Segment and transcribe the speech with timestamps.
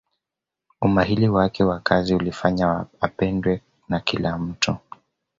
[0.81, 4.75] umahili wake wa kazi ulifanya apendwe na kila mtu